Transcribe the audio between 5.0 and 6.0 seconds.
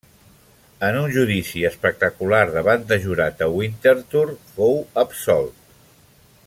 absolt.